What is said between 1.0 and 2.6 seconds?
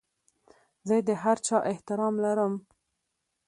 د هر چا احترام لرم.